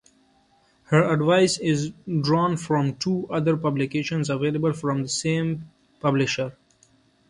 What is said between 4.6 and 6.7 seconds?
from the same publisher.